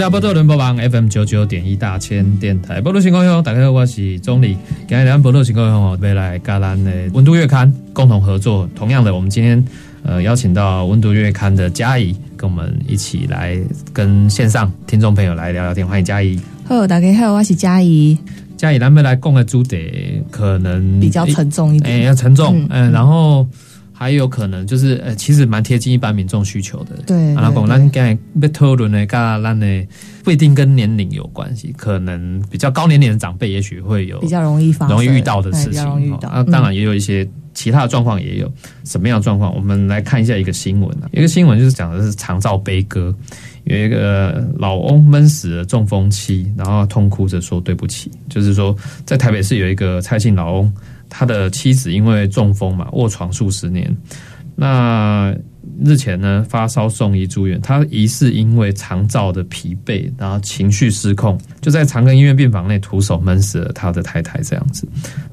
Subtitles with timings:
[0.00, 4.56] 欢迎来到伦播网 FM 九九点一大千电台，波多情况乡，大家好，我是钟理。
[4.88, 8.66] 今天咱波多情况乡哦，未来加咱的温度月刊共同合作。
[8.74, 9.62] 同样的，我们今天
[10.02, 13.54] 呃邀请到温度月刊的嘉怡，跟我们一起来
[13.92, 15.86] 跟线上听众朋友来聊聊天。
[15.86, 16.40] 欢迎嘉怡。
[16.64, 18.16] 好，大家好，我是嘉怡。
[18.56, 23.46] 嘉怡，咱们来讲的主题可能比较沉重一点，哎，要沉重，嗯，然后。
[24.00, 26.96] 还有可能就是，呃，其实蛮贴近一般民众需求的。
[27.06, 29.86] 对，阿拉讲咱刚才被讨论的，噶咱的
[30.24, 35.84] 不一定跟年龄有关系，可能比较高年龄的长辈，也许会有比较容易发容易遇到的事情。
[36.22, 38.50] 啊，当然也有一些其他的状况，也有
[38.84, 39.54] 什么样的状况？
[39.54, 43.14] 我们来看一下一个新闻啊，一个新闻就是讲的是长照悲歌，
[43.64, 50.72] 有一个老翁闷死了中风期，然后痛哭着说对不起，就是说在台北市有一个蔡姓老翁。
[51.10, 53.94] 他的妻子因为中风嘛，卧床数十年。
[54.56, 55.34] 那
[55.82, 57.58] 日前呢，发烧送医住院。
[57.62, 64.38] 他疑似因为肠燥的疲惫，然后情绪失控，就在长庚医院病房内徒手闷死了他的太太。
[64.42, 64.86] 这样子，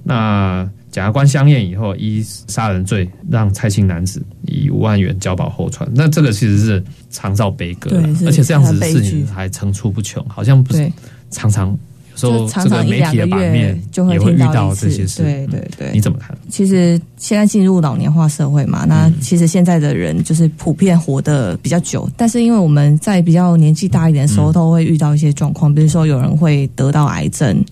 [0.03, 5.89] 那检察官相验以后，依杀人罪让蔡姓男子以五万元交保候传。
[5.93, 10.89] 那这个其实是肠燥悲歌，而且这样子的事情还层出不穷，好像不是
[11.31, 11.77] 常常。
[12.17, 16.35] 就常常一两个月就会听到一次，对对对，你怎么看？
[16.49, 27.63] 其实现在进入老年化社会嘛，那其实现在的人就是普遍活得比较久，但是因为我们在比较年纪大一点的时候，都会遇到一些状况，比如说有人会得到癌症，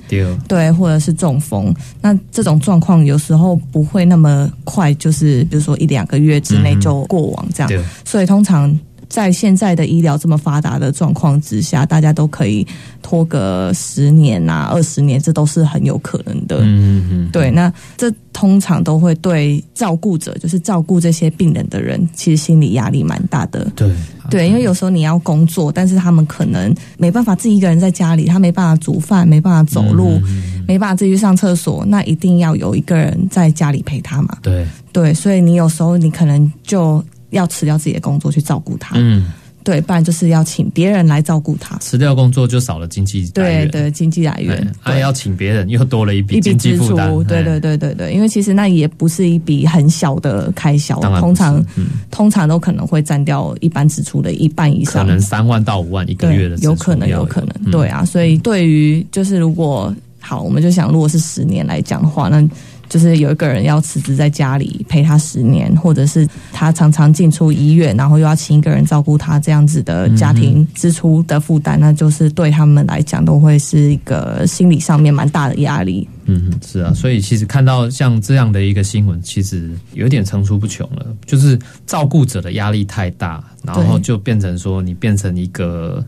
[0.48, 8.78] 对，或者是中风，那这种状况有时候不会那么快，就是比如说一两个月之内就过往这样，所以通常。
[9.16, 12.68] 在现在的医疗这么发达的状况之下，大家都可以
[13.02, 16.58] 拖个十年啊、二十年，这都是很有可能的。
[16.64, 17.50] 嗯嗯，对。
[17.50, 23.72] 那这通常都会对照顾者，就是照顾这些病人的人，其实心理压力蛮大的。
[23.74, 23.90] 对
[24.30, 30.20] 对，因为有时候你要工作，但是他们可能没办法自己一个人在家里，他没办法煮饭，没办法走路，
[30.68, 34.38] 没办法自己去上厕所，那一定要有一个人在家里陪他嘛。
[34.42, 37.02] 对对，所以你有时候你可能就。
[37.35, 39.31] 要辞掉自己的工作去照顾他，嗯，
[39.63, 41.75] 对，不然就是要请别人来照顾他。
[41.78, 47.12] 辞掉工作就少了经济对对，经济来源，还要请别人又多了一笔经济负担。
[47.25, 51.63] 对对对对对，因为其实那也不是一笔很小的开销，通常
[52.09, 57.25] 通常都可能会占掉一般支出的一半以上，可能三万到五万一个月的，有可能有。
[57.25, 62.47] 可能，对啊，所以对于就是如果好，我们就想，如果是十年来讲的话，那。
[62.88, 76.07] 就是有一个人要辞职在家里陪他十年，或者是他常常进出医院，然后又要请一个人照顾他，这样子的家庭支出的负担，那就是对他们来讲都会是一个心理上面蛮大的压力。
[76.25, 81.06] 嗯，是啊，所以其实看到像这样的一个新闻，其实有点层出不穷了。
[81.25, 86.03] 就是照顾者的压力太大，然后就变成说你变成一个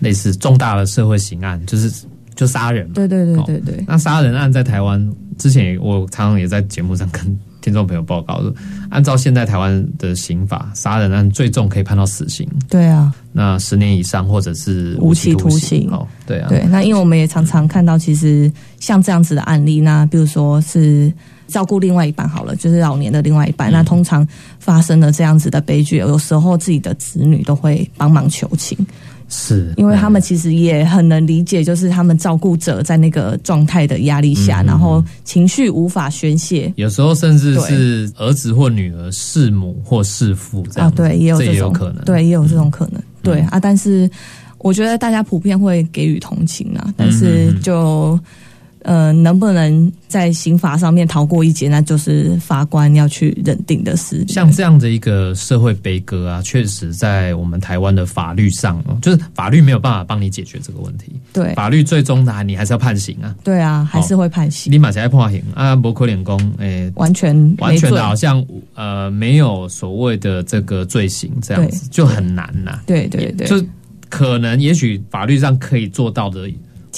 [0.00, 2.04] 类似重大的社会刑案，就是
[2.34, 2.90] 就杀人。
[2.92, 3.84] 对对对对对。
[3.86, 5.10] 那杀人案在台湾。
[5.38, 8.54] 之前我常常也在节目上跟听众朋友报告说，
[8.90, 12.48] 按照现在台湾的刑法，杀人案最重可以判到死刑。
[12.68, 15.88] 对啊，那十年以上或者是无期徒刑。
[15.90, 16.64] 哦，对啊，对。
[16.70, 18.50] 那因为我们也常常看到，其实
[18.80, 21.12] 像这样子的案例，那比如说是
[21.48, 24.26] 照顾另外一半好了，就是老年的另外一半，那通常
[24.60, 28.76] 发生了这样子的悲剧，有时候自己的子女都会帮忙求情。
[29.28, 43.60] 是，因为他们其实也很能理解，就是他们照顾者在那个状态的压力下，然后情绪无法宣泄，有时候甚至是儿子或女儿弑母或弑父这样，对，也有这种可能，对，也有这种可能，对啊。
[43.60, 44.10] 但是
[44.58, 48.18] 我觉得大家普遍会给予同情啊，但是就。
[48.88, 54.24] 呃，能不能在刑法上面逃过一劫，那就是法官要去认定的事。
[54.28, 61.12] 像这样的一个社会悲歌啊，确实在我们台湾的法律上，就是法律没有办法帮你解决这个问题。
[61.34, 63.36] 对，法律最终的你还是要判刑啊。
[63.44, 64.72] 对啊，还是会判刑。
[64.72, 65.76] 立马起来判刑啊！
[65.76, 68.42] 伯克脸工，哎，完全完全的好像
[68.74, 72.80] 呃没有所谓的这个罪行这样子，就很难呐。
[72.86, 73.62] 对对对，就
[74.08, 76.48] 可能也许法律上可以做到的。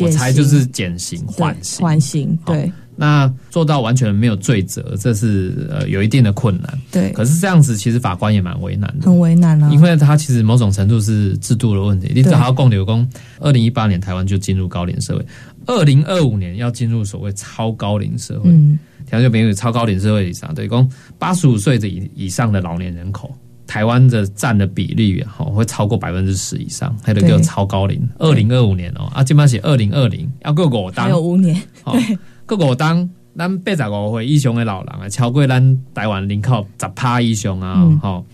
[0.07, 2.71] 我猜就是减刑缓刑，缓刑对。
[2.97, 6.79] 那做到完全没有罪责，这是呃有一定的困难。
[6.91, 9.71] 对，可是这样子，其实法官也蛮为难的，很为难啊。
[9.73, 12.13] 因为他其实某种程度是制度的问题。
[12.15, 13.09] 你只要共流工，
[13.39, 15.25] 二零一八年台湾就进入高龄社会，
[15.65, 18.51] 二零二五年要进入所谓超高龄社会。
[18.51, 20.87] 嗯，条件比如超高龄社会以上，对，共
[21.19, 23.35] 八十五岁的以以上的老年人口。
[23.71, 28.05] 台湾的占的比例哈会超过百分之十以上，还得叫超高龄。
[28.19, 35.63] 二零二五年哦，啊，今麦是二零二零，要够我当还有五年，对，够我当咱八十五岁以上的老人啊，超过咱
[35.95, 38.25] 台湾人口十趴以上啊，好，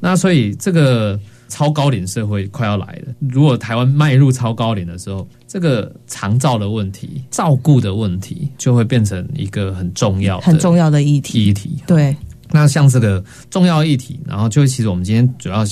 [0.00, 3.12] 那所以这个超高龄社会快要来了。
[3.20, 11.44] 如果台湾迈入超高龄的时候，这个长照的问题、照顾的问题就会变成一个很重要、很重要的议题。
[11.44, 12.16] 议题对。
[12.50, 15.64] 那像这个重要议题，然后就其实我们今天主要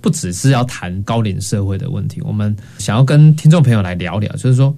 [0.00, 4.74] 不只是要谈高龄社会的问题，我们想要跟听众朋友来聊聊，就是说，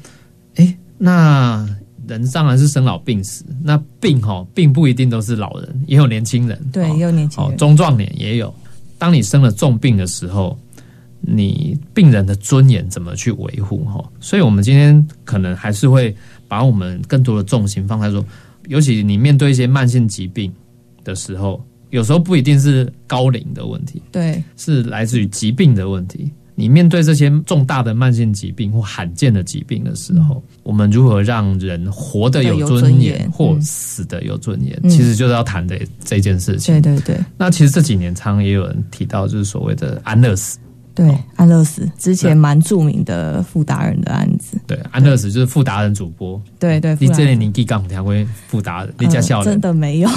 [0.55, 1.69] 哎，那
[2.09, 8.55] 人当然是生老病死，那病哈并不一定都是老人，也有年轻人，对，也有年轻人，中壮年也有。
[8.97, 10.59] 当你生了重病的时候，
[11.21, 13.85] 你病人的尊严怎么去维护？
[13.85, 16.17] 哈，所以我们今天可能还是会
[16.49, 18.25] 把我们更多的重心放在说，
[18.69, 20.51] 尤其你面对一些慢性疾病。
[21.05, 26.31] 的时候，有时候不一定是高龄的问题，对，是来自于疾病的问题。
[26.57, 34.79] 你面对这些重大的慢性疾病或罕见的疾病的时候，我们如何让人活得有尊严，或死得有尊严？
[34.91, 36.75] 其实就是要谈的这件事情。
[36.75, 37.17] 对对对。
[37.39, 40.59] 那其实这几年常也有人提到，就是所谓的安乐死。
[41.01, 44.59] 对，安乐死之前蛮著名的富达人的案子。
[44.67, 46.41] 对，安乐死就是富达人主播。
[46.59, 48.15] 对对，你这里年纪刚听过
[48.49, 49.45] 富达人，你家笑了？
[49.47, 50.09] 真的没有，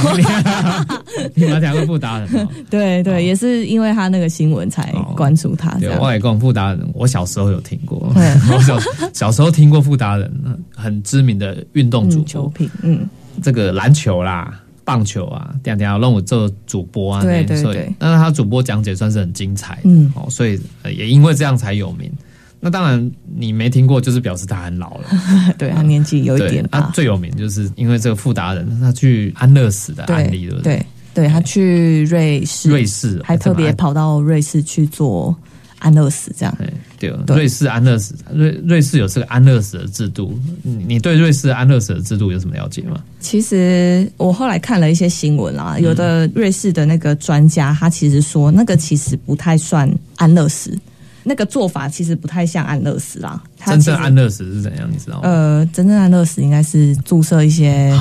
[1.36, 2.48] 你没听过富达人？
[2.70, 5.72] 对对，也是因为他那个新闻才关注他。
[5.80, 8.12] 对，我也讲富达人，我小时候有听过。
[8.52, 8.78] 我小
[9.14, 10.30] 小时候听过富达人，
[10.76, 13.08] 很知名的运动主球品，嗯，
[13.42, 14.60] 这个篮球啦。
[14.84, 22.12] 棒球啊，点点让我做主播啊，对对对，那他主播讲解算是很精彩，嗯，哦，所以也因为这样才有名。
[22.60, 25.08] 那当然你没听过，就是表示他很老了，
[25.58, 35.36] 对他年纪有一点他最有名就是因为这个富达人，他去安乐死的案例，对对对，他去瑞士，瑞士还特别跑到瑞士去做。
[35.84, 36.58] 安乐死这样，
[36.98, 40.40] 对，瑞士安乐死，瑞瑞士有这个安乐死的制度。
[40.64, 43.04] 你对瑞士安乐死的制度有什么了解吗？
[43.20, 50.74] 其实我后来看了一些新闻啦，有的瑞士的那个专家，他其实说那个其实不太算安乐死，
[51.22, 53.44] 那个做法其实不太像安乐死啦。
[53.66, 54.90] 真正安乐死是怎样？
[54.90, 55.22] 你知道吗？
[55.24, 57.94] 呃，真正安乐死应该是注射一些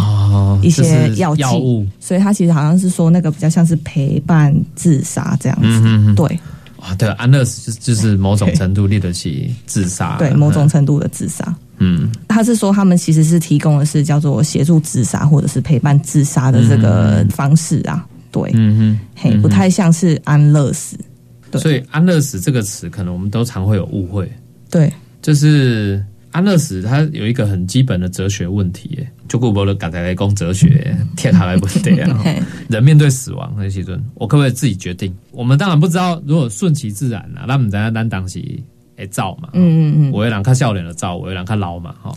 [0.62, 6.38] 一些药药物，所以他其实好像是说那个比较像是陪伴自杀这样子，对。
[6.82, 11.54] 啊，对，安乐死就就是某种程度立得起自杀，对，某种程度的自杀。
[11.78, 20.96] 嗯，他是说他们其实是提供的是叫做协助自杀或者是陪伴自杀的这个方式啊，对，嗯哼，嘿，不太像是安乐死。
[21.54, 24.30] 所以安乐死这个词，可能我们都常会有误会。
[24.68, 24.92] 对，
[25.22, 26.04] 就是。
[26.32, 32.22] 安乐死，它有一个很基本的哲学问题，就古伯的刚才来讲哲学，天下来不对啊。
[32.68, 35.10] 人面对死亡那些尊，我可不可以自己决定？
[35.30, 38.44] 我们当然不知道，如果顺其自然啊，那我们在单当时
[38.94, 39.48] 会造嘛。
[39.54, 42.14] 嗯嗯嗯，我有人看笑脸的造，我有人看老嘛哈。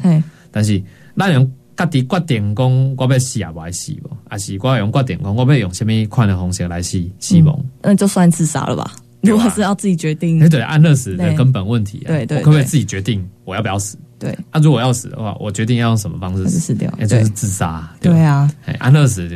[0.51, 4.09] 但是那人家己决定讲，我要死也不爱死不？
[4.29, 7.57] 还是我用决定讲，我要用什么款的方式来死死亡？
[7.81, 8.91] 那就算自杀了吧。
[9.21, 13.97] 如果是要自己决定，哎，对，安乐死的根本问题，对对，我可不可以自己决定我要不要死？
[14.17, 16.91] 对，那如果要死的话，我决定要用什么方式死掉？
[16.99, 17.87] 也就是自杀。
[17.99, 19.27] 对啊，安乐死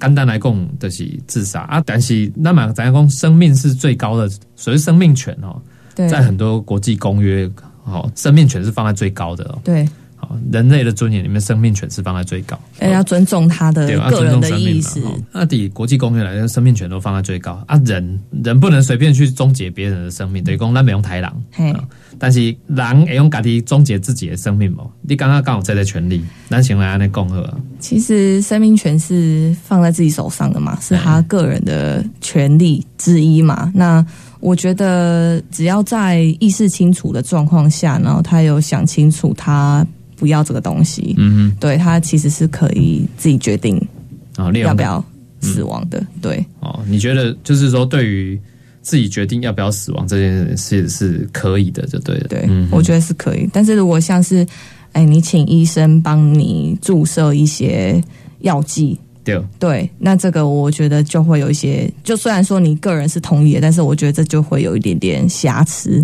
[0.00, 1.82] 简单来讲就是自杀啊。
[1.84, 5.60] 但是那么咱讲生命是最高的，所谓生命权哦，
[5.94, 7.50] 在很多国际公约
[7.84, 9.58] 哦，生命权是放在最高的。
[9.62, 9.88] 对。
[10.52, 15.02] 人类的尊严里面，生命权是放在最高，要尊重他的个人的意识。
[15.32, 17.80] 那底国际公约来讲，生命权都放在最高啊。
[17.84, 21.34] 人人不能随便去终结别人的生命，等于讲咱没用太狼。
[22.18, 24.84] 但是狼也用家己终结自己的生命嘛？
[25.02, 27.52] 你刚刚刚好在的权利，那行来安内共和。
[27.80, 33.70] 其实生命权是放在自己手上的嘛，是他个人的权利之一嘛。
[33.74, 34.04] 那
[34.38, 39.84] 我觉得只要在意识清楚的状况下，然后他有想清楚他。
[40.24, 43.76] 不要这个东西，嗯哼，对他其实是可以自己决定
[44.36, 45.04] 啊，要不要
[45.42, 46.42] 死亡的，对。
[46.60, 48.40] 哦，你觉得就是说，对于
[48.80, 52.26] 自己决定要不要死亡这件事是可以的，就对了。
[52.26, 53.46] 对，我觉得是可以。
[53.52, 54.46] 但是如果像是，
[54.92, 58.02] 哎，你请医生帮你注射一些
[58.40, 66.02] 药剂，对，对，那这个我觉得就会有一些，就虽然说你个人是同意的，但是我觉得这就会有一点点瑕疵。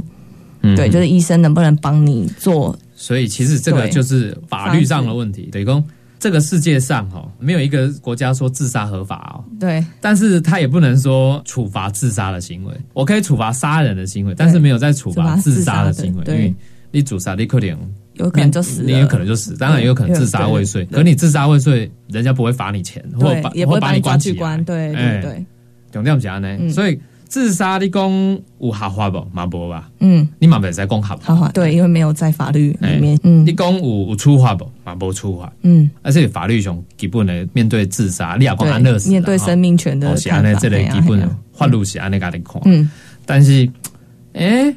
[0.63, 2.79] 嗯对，就是医生能不能帮你做？
[3.01, 5.83] 所以其实这个就是法律上的问题，等于说
[6.19, 9.83] 这个世界上哈、哦，没有一个国家说自杀合法哦，对。
[10.03, 12.75] 但是他也不能说处罚自杀的行为。
[12.93, 16.55] 我可以处罚杀人的行为，但是没有在处罚自杀的行为，因为
[16.91, 17.69] 你自杀，你可能
[18.13, 20.85] 有可能就死，你有可能就死，当然也有可能自杀未遂。
[20.93, 25.31] 可你自杀未遂，人家不会罚你钱，或对把也不会把你关起关，对哎对。
[25.31, 25.47] 对，
[25.91, 26.71] 重点讲呢，嗯。
[26.71, 28.11] 所以自杀你讲
[28.59, 29.25] 有合法不？
[29.33, 29.89] 嘛无吧？
[30.01, 31.19] 嗯，你嘛袂使讲合法。
[31.23, 34.69] 好好，对，因为没有在法律里面哎，嗯你讲有有处罚不？
[34.85, 35.51] 嘛无处罚。
[35.63, 42.61] 嗯，而且法律上基本的面对自杀，你也讲安乐死面对生命权的哦，是安尼这个嘿啊基本的法律是安尼甲你看。
[42.65, 42.91] 嗯，
[43.25, 43.71] 但是，
[44.33, 44.75] 诶，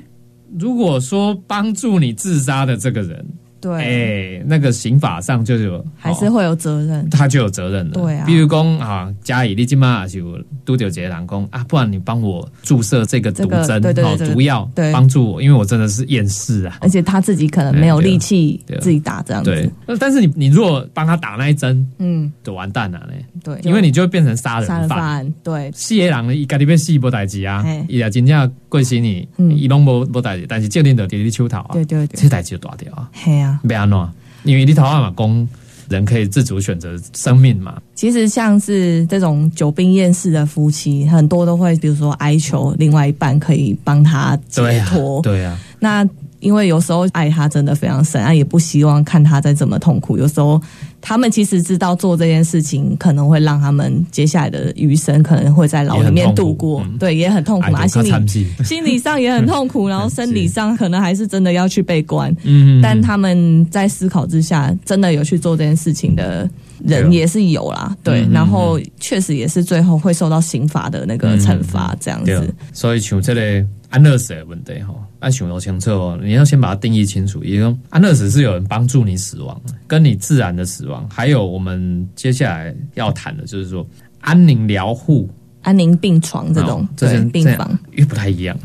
[0.60, 3.26] 如果说帮助你自杀的这个人，
[3.64, 7.94] 对，诶，那个刑法上就有哦还是会有责任，他就有责任了。
[7.94, 8.26] 对啊。
[8.26, 14.92] 比如讲啊，嘉义你今嘛就拄着一个人讲啊，不然你帮我注射这个毒这个针哦对对对这个毒药，对。
[14.92, 16.78] 帮助我，因为我真的是厌世啊。
[16.82, 24.90] 而且他自己可能没有哎对力气对自己打这样对子，，呃但是你你如果帮他打那一针，嗯，就完蛋了嘞，对，因为你就会变成杀人犯。
[24.90, 29.58] 犯，对，死的人伊家己要死无代志啊，伊也真正过身你，嗯。
[29.58, 32.20] 伊拢无无代志，但是责任就伫你手头啊，对对对。
[32.20, 34.10] 这代志就大条啊，嘿啊，要安怎？
[34.44, 35.48] 因为你头阿嘛工
[35.90, 46.08] 人可以自主选择生命嘛，其实像是这种久病厌世的夫妻，很多都会比如说哀求另外一半可以帮他解脱，，对啊，那
[46.40, 50.18] 因为有时候爱他真的非常深，啊，也不希望看他再这么痛苦。
[50.18, 50.62] 有时候
[51.06, 62.34] 他们其实知道做这件事情可能会让他们接下来的余生可能会在牢里面度过，对，也很痛苦嘛，心里就较惨死心理上也很痛苦，然后 生理上可能还是真的要去被关。
[62.44, 66.50] 嗯，但他们在思考之下，真的有去做这件事情的
[66.86, 77.44] 人也是有啦，对，然后确实也是最后会受到刑罚的那个惩罚，这样对子。，所以像这个安乐死的问题吼，要想到清楚哦，你要先把它定义清楚。
[77.44, 83.86] 也就安乐死是有人帮助你死亡，跟你自然的死亡，还有我们接下来要谈的就是说
[84.22, 85.30] 安宁疗护
[85.62, 88.58] 安宁病床这种哦这些病房，又不太一样。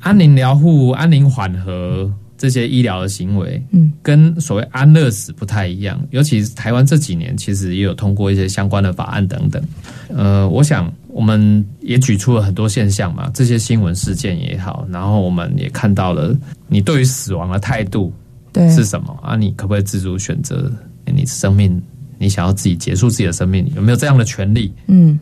[0.00, 6.00] 安宁疗护、安宁缓和这些医疗的行为，嗯，跟所谓安乐死不太一样。
[6.10, 9.62] 尤其是台湾这几年，其实也有通过一些相关的法案等等。
[10.08, 16.32] 呃，我想我们也举出了很多现象嘛，这些新闻事件也好，然后我们也看到了
[16.68, 18.12] 你对于死亡的态度
[18.52, 19.34] 对是什么啊？
[19.34, 20.70] 你可不可以自主选择
[21.06, 21.82] 你生命？
[22.18, 24.72] 你想要自己结束自己的生命，有没有这样的权利？
[24.86, 25.18] 嗯，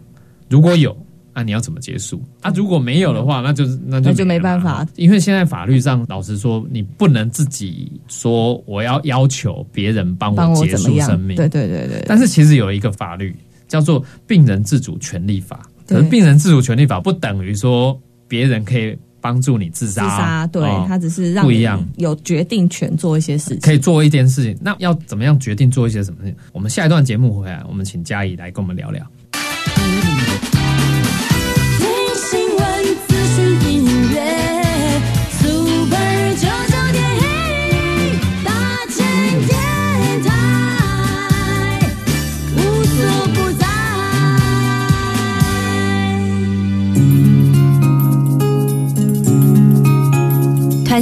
[0.51, 0.95] 如果有，
[1.33, 2.23] 那、你要怎么结束？
[2.43, 4.87] 啊，如果没有的话，那就是那就那就没办法。
[4.97, 11.19] 因为现在法律上，老实说，你不能自己说我要要求别人帮帮我结束生？
[11.21, 11.37] 命。
[11.37, 13.35] 对对对对，但是其实有一个法律
[13.67, 20.17] 叫做《病人自主权利法》，可是《病人自主权利法》不等于说别人可以帮助你自自杀自。
[20.17, 23.61] 杀，对哦他只是让你不一样有决定权做一些事情。
[23.61, 26.37] 可以做一件事情，那要怎么样决定做一些什么事情？
[26.53, 29.07] 我们下一段节目回来，我们请嘉怡来跟我们聊聊。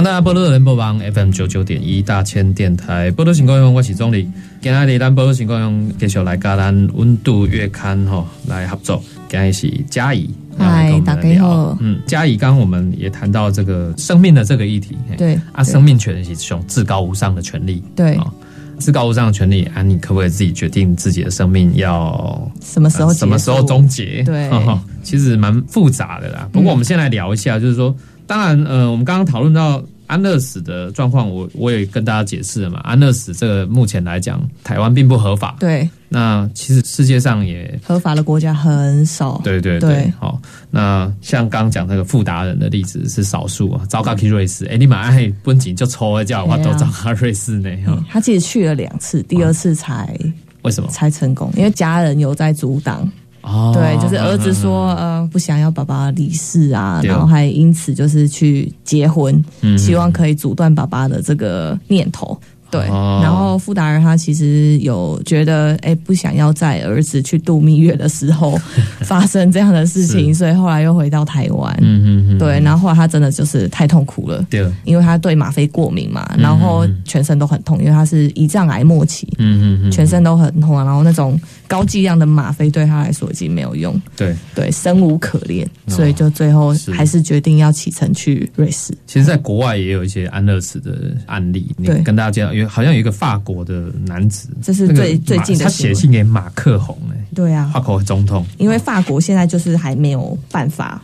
[0.00, 4.26] 欢迎大家波多人播网 FM 九九点一大千电台波多情况用，我是钟理。
[4.62, 10.30] 今日咱波多情况用继续来跟咱温度月刊吼来合作，今日是嘉怡。
[10.56, 11.76] 嗨大家好。
[11.80, 15.16] 嗯，嘉怡，刚刚我们也谈到这个生命的这个议题，嘿。
[15.16, 18.14] 对啊，生命权是一种至高无上的权利，对。
[18.14, 18.32] 哦。
[18.78, 24.22] 至高无上的权利啊，你可不可以自己决定自己的生命要什么时候呃什么时候终结？
[24.22, 24.48] 对。
[25.04, 26.48] 其实蛮复杂的啦。
[26.50, 27.94] 不过我们先来聊一下，就是说，
[28.30, 32.78] 当然，呃，我们刚刚讨论到安乐死的状况，我我也跟大家解释了嘛。
[32.84, 35.56] 安乐死这个目前来讲，台湾并不合法。
[35.58, 39.40] 对那其实世界上也合法的国家很少。
[39.42, 40.40] 对对对对，好。
[40.70, 50.16] 那像刚刚讲那个富达人的例子是少数啊，糟糕去瑞士，哎，你马爱本景就抽了叫我都糟糕瑞士呢，哈嗯，他其实去了两次，第二次才
[50.62, 50.88] 为什么？
[50.88, 53.10] 才成功，因为家人有在阻挡。
[53.42, 62.38] 哦对，就是儿子说，呃，不想要爸爸离世啊，然后还因此就是去结婚，嗯希望可以阻断爸爸的这个念头。
[62.70, 68.56] 对，哦然后傅达人他其实有觉得，哎，不想要在儿子去度蜜月的时候
[69.02, 71.76] 发生这样的事情，所以后来又回到台湾。
[71.80, 74.40] 嗯嗯嗯，对，然后后来他真的就是太痛苦了。
[74.48, 80.84] 对，嗯因为他对吗啡过敏嘛，然后全身都很痛，因为他是胰脏癌末期，嗯嗯嗯，全身都很痛啊。
[80.84, 81.36] 然后那种
[81.70, 84.34] 高剂量的吗啡对他来说已经没有用，对。
[84.52, 85.94] 对，生无可恋，哦。
[85.94, 87.20] 所以就最后还是。
[87.30, 88.92] 决定要启程去瑞士。
[89.06, 92.00] 其实，在国外也有一些安乐死的案例，你对。
[92.00, 98.44] 跟大家介绍，有好像有一个法国的男子，这是那个最最近的他写信给马克宏哎，对啊，法国总统。
[98.58, 101.00] 因为法国现在就是还没有办法，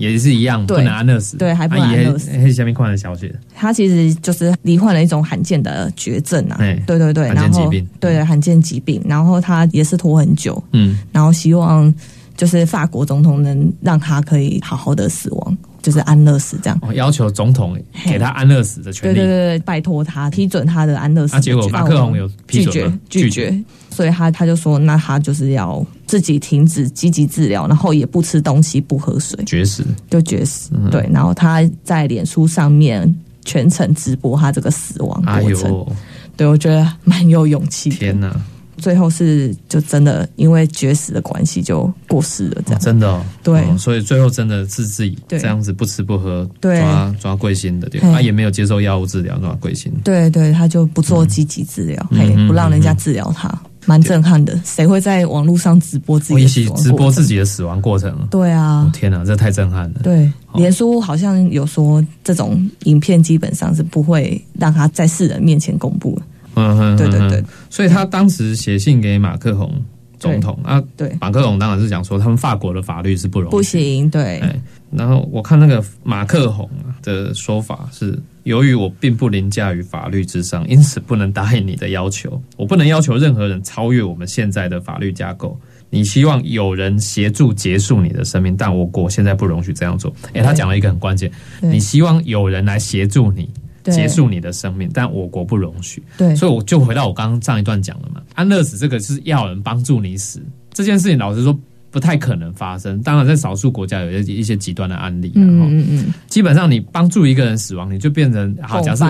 [0.00, 2.30] 也是一样，不能安乐死，对还不能安乐死。
[2.30, 6.56] 黑下面看的小写，他其实就是罹患了一种罕见的绝症啊。
[6.58, 7.88] 哎，对对对，罕见然后疾病。
[8.00, 11.92] 对罕见疾病，然后他也是拖很久，嗯，然后希望
[12.36, 16.78] 就是法国总统能让他可以好好的死亡，就是安乐死这样。
[16.80, 21.38] 哦，要求总统给他安乐死的权利，对对对对，拜托他批准他的安乐死。
[21.40, 23.62] 结果马克龙有批拒绝拒绝，
[24.00, 30.70] 所以他他就说，那他就是要自己停止积极治疗，然后也不吃东西，不喝水，绝食，就绝食。
[30.72, 30.88] 嗯。
[30.88, 33.14] 对，然后他在脸书上面
[33.44, 35.70] 全程直播他这个死亡哎过程。
[35.70, 35.92] 呦，
[36.34, 37.90] 对我觉得蛮有勇气。
[37.90, 38.34] 天哪，
[38.78, 42.80] 最后是就真的因为绝食的关系就过世了，这样。
[42.80, 43.60] 真的哦，对。
[43.60, 45.38] 哦所以最后真的是自己对。
[45.38, 46.80] 这样子不吃不喝，对。
[46.80, 48.10] 抓抓贵心的，对，嘿。
[48.10, 53.50] 他也没有接受药物治疗，抓贵心，对对，他就不做积极治疗，嘿，不让人家治疗他，
[53.90, 54.56] 蛮震撼的。
[54.64, 58.82] 谁会在网络上直播自己的死亡起直播自己的死亡过程，对啊。
[58.82, 66.22] 哦，天哪，这太震撼了，对，哦脸书好像有说这种影片基本上是不会让他在世人面前公布的。
[66.54, 67.44] 嗯哼，对对对。
[67.68, 69.72] 所以他当时写信给马克宏
[70.18, 74.38] 总统啊，对，马克宏当然是讲说他们法国的法律是不容不行，对。
[74.40, 74.54] 哎，
[74.90, 82.42] 然后我看那个马克宏啊的说法是，由于我并不凌驾于法律之上， 因此不能答应你的要求。
[82.56, 85.58] 我不能要求任何人超越我们现在的法律架构。
[85.92, 90.14] 你希望有人协助结束你的生命，但我国现在不容许这样做。
[90.32, 91.28] 哎，他讲了一个很关键，
[91.60, 93.50] 你希望有人来协助你
[93.84, 96.00] 结束你的生命，但我国不容许。
[96.16, 100.40] 对所以我就回到我刚刚上一段讲了嘛，安乐死这个是要人帮助你死
[100.72, 101.58] 这件事情，老实说
[101.90, 103.00] 不太可能发生。
[103.02, 109.04] 当然，在少数国家有一些一些极端的案例，然后嗯嗯嗯，基本上你帮助一个人死亡，你就变成好，假设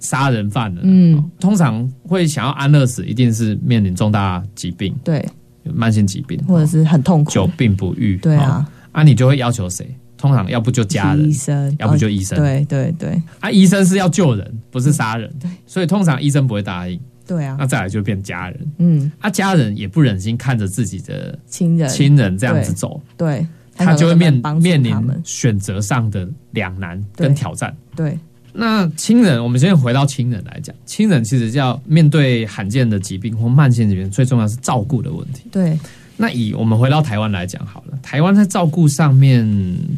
[0.00, 0.80] 杀人犯了。
[0.84, 5.24] 嗯哦通常会想要安乐死，一定是面临重大疾病、对，
[5.64, 8.16] 慢性疾病，或者是很痛苦，久病不愈。
[8.16, 9.86] 对啊，哦，啊，你就会要求谁？
[10.16, 12.38] 通常要不就家人医，生，要不就医生。
[12.38, 15.28] 对对对啊，医生是要救人，不是杀人。
[15.40, 16.98] 对，所以通常医生不会答应。
[17.26, 17.56] 对啊。
[17.58, 27.74] 那，再来就变家人，嗯，啊，家人也不忍心看着自己的亲人，亲人这样子走，对，他就会面面临选择上的两难跟挑战。
[27.94, 28.18] 对。
[28.54, 35.48] 那亲人，我们先回到亲人来讲，亲人其实要面对罕见的疾病或慢性疾病，最重要是照顾的问题。
[35.50, 35.78] 对
[36.22, 39.44] 那以我们回到台湾来讲好了，台湾在照顾上面，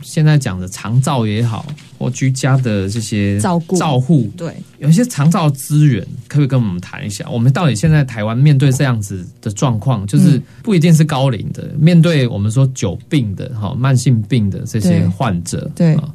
[0.03, 1.67] 现在讲的长照也好，
[1.99, 4.55] 或居家的这些照顾照护，对。
[4.79, 7.29] 有一些长照资源，可不可以跟我们谈一下？
[7.31, 15.95] 我们到底现在台湾面对这样子的状况，就是不一定是高龄的，面对我们说久病的哈、慢性病的这些患者，对。
[15.97, 16.09] 啊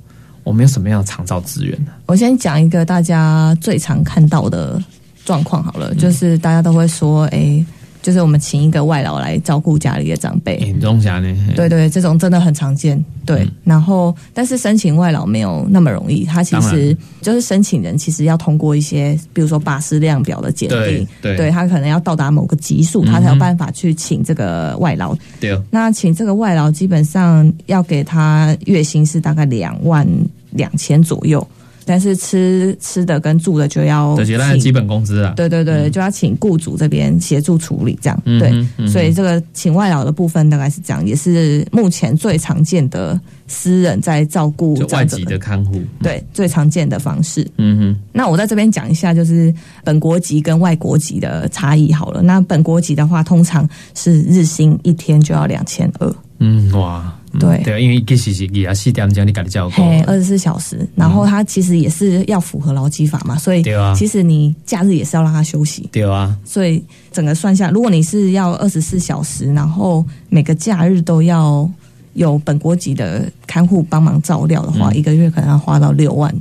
[0.44, 1.78] 我们有什么样的长照资源？
[1.86, 1.92] 呢？
[2.08, 4.82] 我先讲一个大家最常看到的
[5.24, 5.82] 状况好嗯。
[5.82, 7.64] 了，就是大家都会说，哎、
[8.02, 10.58] 就是我们请一个外劳来照顾家里的长辈。
[10.58, 11.36] 严重侠呢？
[11.56, 13.04] 对对，这种真的很常见。
[13.26, 25.16] 对，嗯然后但是申请外劳没有那么容易，他其当实就是申请人其实要通过一些，比如说巴氏量表的检对定，对他可能要到达某个级数，他才有办法去请这个外劳。
[25.40, 30.08] 对哦那请这个外劳基本上要给他月薪是大概两万
[30.52, 31.46] 两千左右，
[31.90, 38.52] 但是吃吃的跟住的就要这些那请基本工资啊，对对对，就要请雇主这边协助处理，这样、对。
[38.52, 47.44] 嗯哼嗯所以这个请外劳的部分大概是这样，也是目前最常见的私人在照顾外籍的看护，对最常见的方式。
[47.58, 49.52] 嗯哼，那我在这边讲一下，就是
[49.84, 52.22] 本国籍跟外国籍的差异好了。
[52.22, 60.88] 那本国籍的话，通常是日薪一天就要两千二，嗯哇，嗯对对，因为其实是也是点钟你家己照顾，嘿，二十四小时。
[60.96, 63.64] 然后它其实也是要符合劳基法嘛，所以
[63.96, 65.88] 其实你假日也是要让他休息。
[65.92, 71.70] 对啊，所以整个算下，如果你是要二十四小时，然后每个假日都要
[72.14, 76.34] 有本国籍的看护帮忙照料的话，嗯一个月可能要花到六万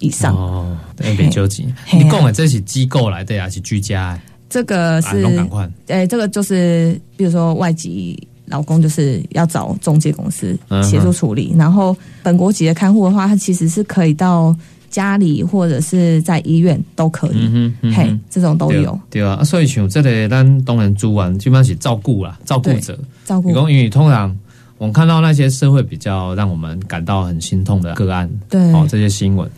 [0.00, 0.34] 以上。
[0.34, 1.64] 哦，对，别纠结。
[1.92, 4.20] 你讲的这是机构来的还是居家的？
[4.50, 14.54] 这个啊，是拢赶快，诶，这个就是比如说外籍劳工就是要找中介公司协助处理，然后本国籍的看护的话，他其实是可以到
[14.90, 18.98] 家里或者是在医院都可以，嗯哼，嗯嘿，这种都有。
[19.10, 22.98] 对啊，啊所以像这个咱当然主管基本上是照顾啦，照顾者。
[23.24, 23.50] 照顾。
[23.50, 24.36] 因为通常
[24.78, 28.72] 我们看到那些社会比较让我们感到很心痛的个案，对。
[28.72, 29.50] 哦，这些新闻，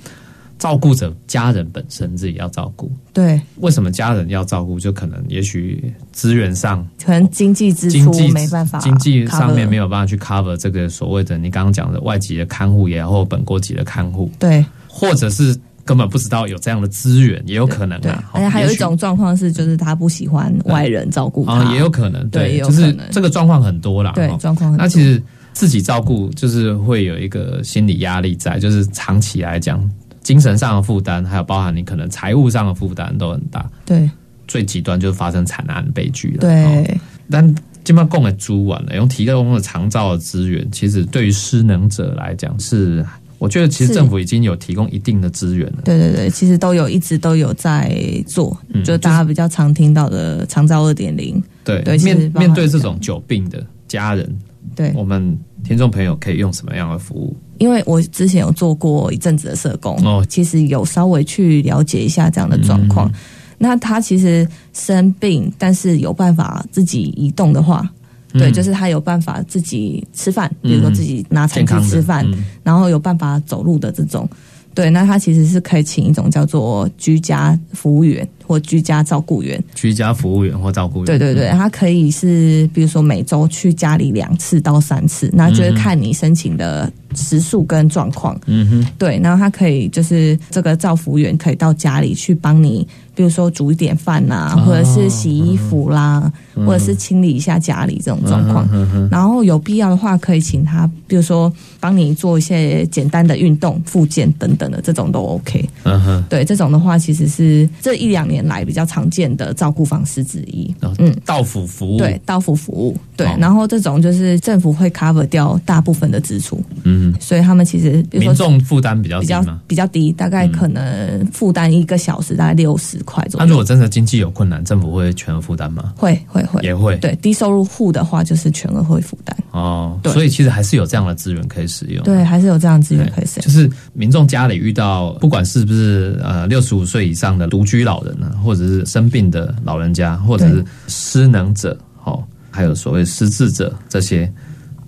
[0.58, 2.90] 照顾者家人本身自己要照顾。
[3.12, 4.80] 对，为什么家人要照顾？
[4.80, 24.12] 就可能也许资源上、可能经济支出经济没办法经济上面没有办法去 cover 这个所谓的你刚刚讲的外籍的看护也好，或本国籍的看护，对或者是根本不知道有这样的资源，也有可能啊。，而且还有一种状况是，就是他不喜欢外人照顾他，啊，也有可能，对就是这个状况很多啦。
[24.14, 24.84] 对哦状况很多。
[24.84, 29.80] 那其实自己照顾就是会有一个心理压力在，就是长期来讲，
[30.26, 33.64] 精神上的负担，还有包含你可能财务上的负担都很大。
[33.84, 34.10] 对
[34.48, 36.38] 最极端就是发生惨案悲剧了。
[36.38, 43.06] 哦，对但基本上供给租完了，用提供的长照的资源，其实对于失能者来讲是，
[43.38, 45.82] 我觉得其实政府已经有提供一定的资源了。
[45.84, 54.36] 对对对，其实都有一直都有在做，嗯就大家比较常听到的长照二点零，对，对面面对这种久病的家人，
[54.74, 57.36] 对，我们听众朋友可以用什么样的服务？
[57.58, 60.24] 因为我之前有做过一阵子的社工，哦。
[60.28, 63.08] 其实有稍微去了解一下这样的状况。
[63.08, 63.14] 嗯。
[63.58, 67.88] 那他其实生病，但是有办法自己移动的话，
[68.32, 68.52] 对，嗯。
[68.52, 70.94] 就是他有办法自己吃饭，比如说嗯。
[70.94, 72.44] 自己拿餐具吃饭，嗯。
[72.62, 74.28] 然后有办法走路的这种。
[74.74, 79.62] 对，那他其实是可以请一种叫做居家服务员或居家照顾员。
[79.74, 81.06] 居家服务员或照顾员。
[81.06, 88.38] 对对对，他可以是比如说每周去家里两次到三次，那就是看你申请的时数跟状况。
[88.46, 98.68] 嗯哼，对，然后他可以就是这个照服务员可以到家里去帮你，比如说煮一点饭呐、哦或者是洗衣服啦，或者是清理一下家里这种状况。
[99.10, 105.66] 然后有必要的话，可以请他，比如说帮你做一些简单的运动、复健等等的，这种都 OK。
[105.84, 110.74] 嗯哼，对，这种的话其实是这一两年来比较常见的照顾方式之一。
[110.82, 111.98] 嗯嗯，到府服务。
[111.98, 119.44] 对，，到府服务，对，哦然后这种就是政府会 cover 掉大部分的支出，嗯，所以他们其实比如说民众负担比较比较。
[119.66, 123.46] 比较低，大概可能负担一个小时大概六十块左右。
[123.46, 125.94] 那如果真的经济有困难，政府会全额负担吗？
[125.96, 126.94] 会会会，也会。
[126.98, 129.34] 对低收入户的话，就是全额会负担。
[129.52, 132.04] 哦，对所以其实还是有这样的资源可以使用。
[132.04, 133.46] 对，还是有这样的资源可以使用。
[133.46, 144.30] 就是民众家里遇到不管是不是呃六十五岁以上的独居老人呢，或者是生病的老人家，或者是失能者，哦，还有所谓失智者这些，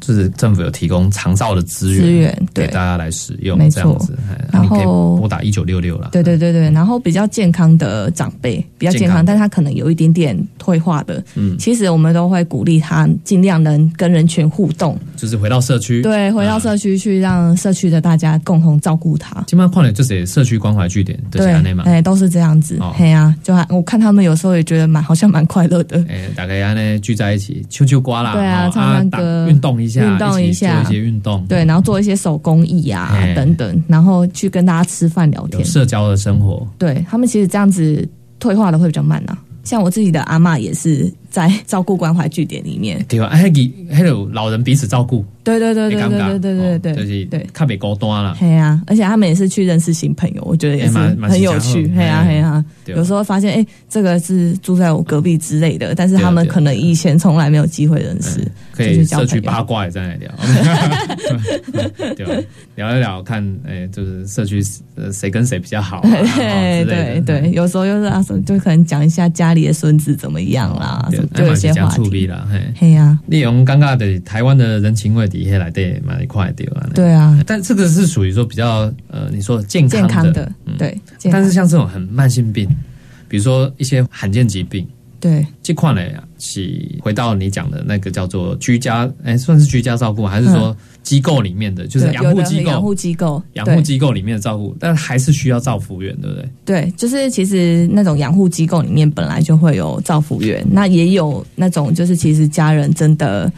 [0.09, 2.67] 就是政府有提供长照的资源资源对。
[2.67, 6.09] 给大家来使用，没错这样子，哎然后拨打一九六六了。
[6.13, 11.59] 对对对对，然后比较健康的长辈，比较健康，健康但他可能有一点点退化的，嗯。
[11.59, 19.43] 其实我们都会鼓励他尽量能跟人群互动，就是回到社区，对，回到社区去让社区的大家共同照顾他。
[19.43, 21.53] 基本上况点就是社区关怀据点的对
[21.85, 29.47] 哎，都是这样子哦，嘿啊，就还我看他们有时候也觉得蛮好像蛮快乐的，哎，大家呢聚在一起，秋秋瓜啦，对啊哦唱唱歌。
[29.49, 35.65] 运动一下，运动一下起做一些运动，对，然后做一些手工艺啊哎等等，然后去跟大家吃饭聊天。
[35.65, 38.09] 社交的生活，对他们其实这样子
[38.39, 39.39] 退化的会比较慢啊。
[39.65, 43.27] 像我自己的阿妈也是在照顾关怀据点里面，对吧？
[43.27, 43.53] 哎，
[43.93, 47.47] 还有老人彼此照顾，对对对对对对对对就是对。
[47.53, 51.85] 特别高端啦，嘿呀、而且他们也是去认识新朋友，我觉得也是很有趣。
[51.85, 58.41] 喜欢嘿呀、嗯嘿呀、有时候发现哎、这个是住在我隔壁之类的，但是对啊他们对啊可能以前从来没有机会认识。
[58.73, 60.31] 可以社区八卦也在那聊，
[62.15, 62.33] 对吧？
[62.77, 64.63] 聊一聊看，哎，就是社区
[64.95, 66.01] 呃谁跟谁比较好
[66.37, 72.27] 对对对，有时候又是啊，就可能讲一下家里的孙子怎么样啦，对一些话触题。
[72.27, 72.61] 啦，嘿。
[72.77, 76.89] 嘿呀、利用尴尬的台湾的人情味底下来对蛮一块对吧？
[76.95, 80.99] 对啊，但这个是属于说比较呃，你说健康健康的，嗯对，
[81.31, 82.69] 但是像这种很慢性病，
[83.29, 84.87] 比如说一些罕见疾病，
[85.21, 85.47] 对。
[85.63, 86.01] 这块呢
[86.39, 92.71] 是回到你讲的那个叫做居家，哎，算是居家照顾吗，还是说机构里面的，就是养护机构？
[92.71, 96.49] 养护、机构，养护机构里面的照顾，但还是需要照服员，对不对？
[96.65, 103.51] 对，就是其实那种养护机构里面本来就会有照服员，那也有那种就是其实家人真的。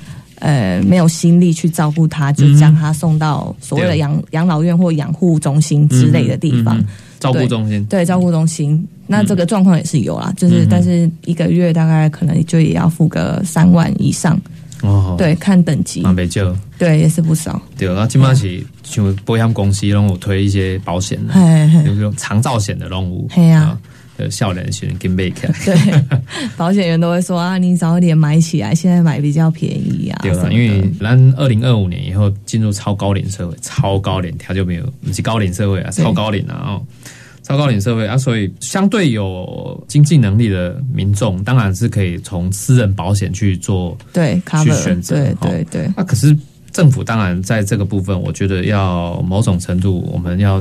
[0.43, 3.99] 呃，没有心力去照顾他，就将他送到所谓的对。
[3.99, 6.79] 养养老院或养护中心之类的地方。
[6.79, 6.87] 嗯嗯嗯
[7.21, 14.41] 照顾中心，对，照顾中心，那这个状况也是有啦，就是、嗯但是一个月大概可能就也要付个三万以上，
[14.83, 16.57] 哦，，对，看等级，蛮没救。
[16.79, 17.61] 对，也是不少。
[17.77, 21.35] 对，然后基本上是像保险公司拢有推一些保险的，
[21.85, 23.77] 有这种长照险的任务，嘿啊
[24.17, 25.75] 呃，笑脸型跟贝克，对，
[26.55, 30.55] 保险员都会说啊，你早点买起来，现在买比较便宜啊，对了，什么的。
[30.55, 36.83] 因为咱二零二五年以后进入超高龄社会，超高龄他就没有，不是高龄社会啊，超高龄啊哦，
[37.51, 45.91] 超高龄社会啊，所以相对有经济能力的民众，当然是可以从私人保险去做对 cover 选择对哦对对。
[45.97, 46.37] 那、可是
[46.71, 50.61] 政府当然在这个部分，我觉得要某种程度，我们要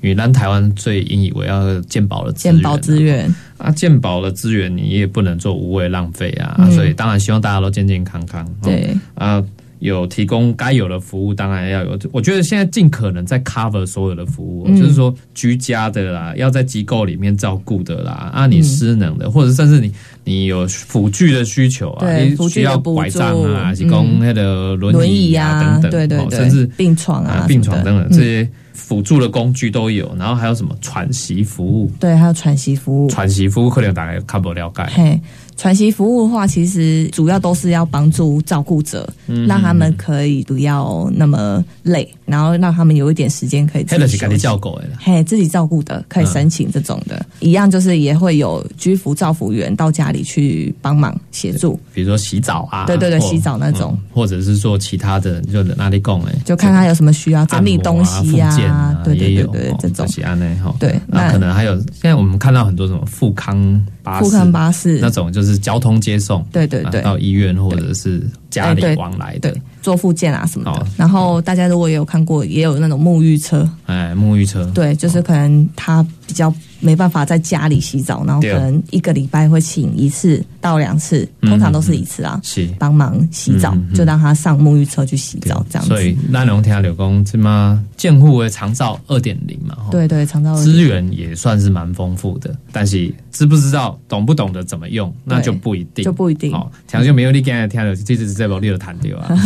[0.00, 2.54] 因为咱台湾最引以为傲的健保的资源。
[2.54, 6.70] 啊健保资源，啊，健保的资源你也不能做无谓浪费啊，嗯。
[6.70, 8.46] 所以当然希望大家都健健康康。
[8.46, 8.96] 哦对。
[9.16, 9.44] 啊，
[9.80, 11.98] 有提供该有的服务，当然要有。
[12.12, 14.76] 我觉得现在尽可能在 cover 所有的服务，嗯。
[14.76, 19.92] 就是说居家的啦，要在机构里面照顾的啦，啊，你嗯失能的，或者甚至你
[20.24, 31.90] 你有辅具的需求啊，你需要拐杖啊，提供那个轮轮椅椅啊啊，等等，对对对，哦甚至病床啊啊，病床等等这些辅助的工具都有，然后还有什么喘息服务。
[31.98, 33.10] 对，还有喘息服务。
[33.10, 35.20] 喘息服务可能大概看不了解，嘿，
[35.56, 44.38] 喘息服务的话，其实主要都是要帮助照顾者，嗯让他们可以不要那么累，然后让他们有一点时间可以自己休息。
[44.38, 44.84] 叫狗的。
[45.00, 60.06] 嘿，自己照顾的可以申请这种的，一样就是也会有居服照服员到家里去帮忙协助，比如说洗澡啊，对对对洗澡那种嗯或者是做其他的，就哪里供哎，就看他有什么需要整理东西呀啊、啊，对对对对，这种。
[60.08, 60.74] 西安呢哈。
[60.78, 64.98] 对那那可能还有现在我们看到很多什么富康巴士，富康巴士。
[65.00, 67.00] 那种就是交通接送，对对对。
[67.00, 69.50] 啊到医院或者是家里往来的。
[69.50, 70.80] 对，做附件啊什么的。
[70.80, 70.86] 哦。
[70.96, 82.68] 然后大家如果也有看过，也有那种沐浴车，哎，沐浴车，对，就是可能它比较没办法在家里洗澡，然后可能一个礼拜会请一次到两次，嗯通常都是一次啊，是。
[82.78, 85.88] 帮忙洗澡就让他上沐浴车去洗澡这样子。
[85.88, 86.20] 所以子。
[86.32, 96.52] 咱龙听柳工这么建户的长照二点零嘛，吼对对，长照资源也算是蛮丰富的，但是知不知道、懂不懂得怎么用，那就不一定，就不一定。
[96.52, 96.70] 哦。
[96.86, 99.28] 听就没有你刚才听的，这次这部你就谈掉啊。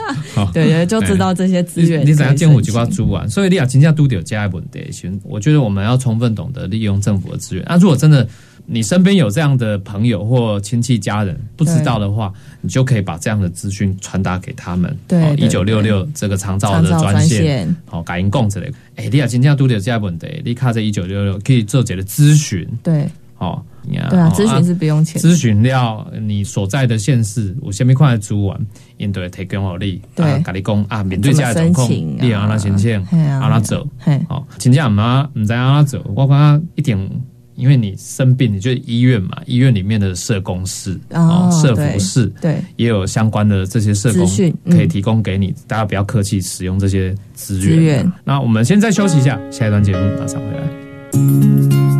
[0.36, 7.64] 哦对对，就知道这些资源你你怎样建户几几挂租完，所以你要真正都有加问题的时候，我觉得我们要充分懂得利用政府的资源。
[7.68, 8.26] 那、如果真的
[8.66, 14.96] 你身边有这样的朋友或亲戚家人不知道的话，你就可以把这样的资讯传达给他们。
[15.08, 17.42] 对对一九六六这个长照的专线。
[17.42, 23.08] 线，好，感应共之类，哎、你也真正拄着这个问题，你卡在一九六六可以做这个咨询，对
[23.40, 25.20] 哦，对啊，咨询是不用钱。
[25.20, 37.10] 咨询了你所在的县市有虾米款的资源，因对提供互你，对啊，甲你讲啊，面对这样的状况，怎么申请啊你要安怎申请，嘿啊安怎走，嘿，哦，真正毋啊，毋知安怎走，我感觉一定。
[37.56, 44.26] 因为你生病，你就医院嘛，医院里面的社工室哦社服室对也有相关的这些社工
[44.70, 47.68] 可以提供给你，大家不要客气使用这些资源。
[47.68, 51.99] 资源那我们现在休息一下，下一段节目马上回来。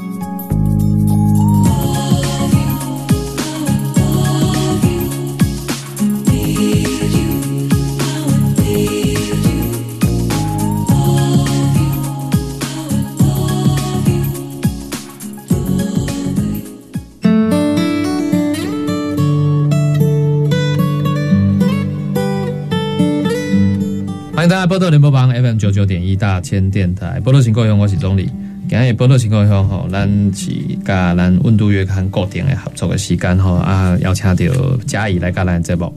[24.51, 28.29] 大家波多联播帮 FM 九九点一大千电台，波多情故乡，我是钟理。
[28.67, 30.51] 今日波多情故乡吼，咱是
[30.83, 35.93] 甲咱温度月刊固定的合作的时间吼啊，邀请到嘉义来甲咱节目。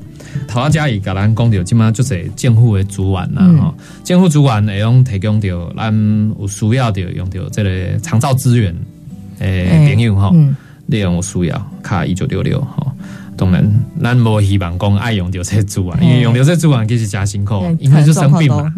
[0.46, 8.72] 头啊，嘉义甲咱讲到，即马就是政府的资源啦嗯吼，政府资源会用提供到咱有需要的用到这个长照资源
[9.40, 10.30] 诶哎朋友吼。
[10.32, 10.54] 嗯，
[10.86, 12.83] 利用有需要卡一九六六吼。
[13.36, 18.72] 当然，咱无希望讲爱用到这资源，因为用到这资源其实真辛苦，因为就生病嘛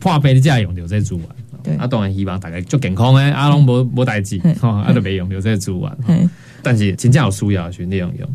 [0.00, 1.24] 破病你才会用到这资源。
[1.62, 1.76] 对。
[1.76, 5.90] 啊，当然希望大家足健康诶，啊，拢无无代志嗯，吼，啊，都袂用到这资源。
[6.06, 6.28] 嘿，
[6.62, 8.28] 但是真正有需要的时候，你用用。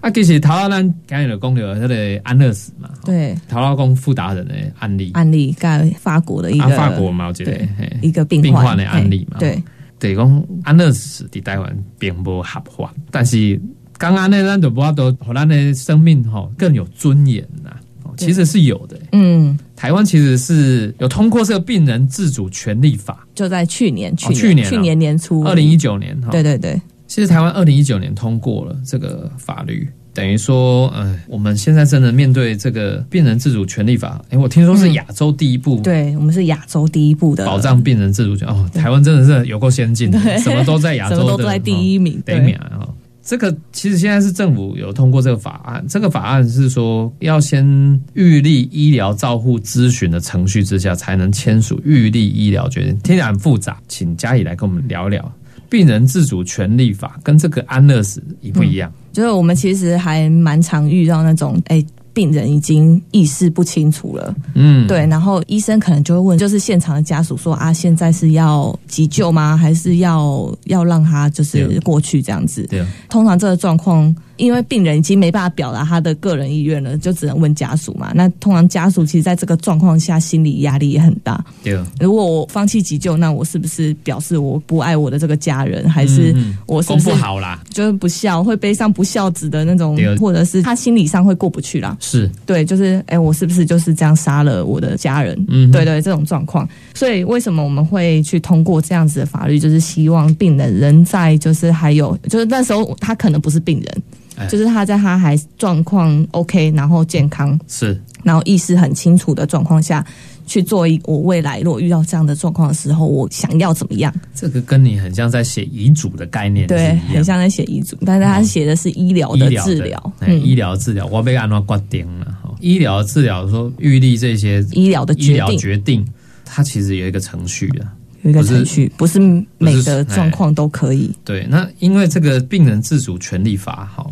[0.00, 9.62] 啊，其实头仔咱刚才就讲到迄个安乐死嘛，吼，对，头仔讲富达人的案例，案例在法国的一啊，个法国嘛有一个对嘿一个病病患的案例嘛，嘿对，
[9.98, 13.58] 对讲安乐死伫台湾并无合法，但是
[13.98, 17.70] 刚刚那，咱就无法度，互咱的生命吼更有尊严呐、
[18.02, 24.70] 哦其实是有的、嗯，台湾其实是有通过这个病人自主权利法，就在去年，去哦去年啊。
[24.70, 26.30] 去年年初，二零一九年哈。
[26.30, 37.44] 对对对，其实台湾二零一九年通过了这个法律，等于说，呃，我们现在真的面对这个病人自主权利法，哎，我听说是亚洲第一部对我们是亚洲第一部的。
[37.44, 42.36] 保障病人自主权哦，台湾真的是有够先进的，什么都在亚洲的 什么都在第一名，对。
[42.36, 42.86] 第一名啊。
[43.24, 47.64] 这个其实现在是政府有通过这个法案，这个法案是说要先
[48.12, 55.32] 预立医疗照护咨询的程序之下，才能签署预立医疗决定，听起来很复杂，请嘉怡来跟我们聊聊
[55.70, 58.92] 病人自主权利法跟这个安乐死一不一样？
[59.12, 61.84] 就是我们其实还蛮常遇到那种，哎、
[62.14, 69.56] 病人已经意识不清楚了，嗯，对，然后医生可能就会问，就是现场的家属说啊，现在是要急救吗？
[69.56, 72.64] 还是要要让他就是过去这样子？
[72.68, 78.12] 对，通常这个状况，因为病人已经没办法表达他的个人意愿了，就只能问家属嘛。
[78.14, 81.44] 那通常家属其实在这个状况下，心理压力也很大。
[81.62, 91.96] 对，如果我放弃急救，那我是不是表示我不爱我的这个家人，还是嗯我是不是不好啦，就是不孝，会背上不孝子的那种，或者是他心理上会过不去啦？
[92.00, 95.34] 是，对，就是哎、我是不是就是这样杀了我的家人？
[95.48, 96.68] 嗯哼对对，这种状况。
[96.94, 99.58] 所以为什么我们会去通过这样子的法律？
[99.58, 104.02] 就是希望病人人在就是还有就是那时候他可能不是病人，
[104.36, 110.04] 哎就是他在他还状况 OK，然后健康，是，然后意识很清楚的状况下。
[110.46, 114.12] 去做一，我未来如果遇到这样的状况的时候，我想要怎么样？
[114.34, 122.54] 这个跟你很像在写遗嘱的概念对，很像在写遗嘱，但是他写的是医疗的治疗，嗯医疗治疗，我被按照挂钉了哈。
[122.60, 126.06] 医疗治疗说预立这些医疗的医疗决定决定，
[126.44, 127.86] 它其实有一个程序的。
[128.24, 129.20] 有一个程序，不是
[129.58, 131.10] 每个哎状况都可以。
[131.24, 134.04] 对，那因为这个病人自主权利法哈，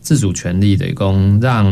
[0.00, 1.64] 自主权利的供让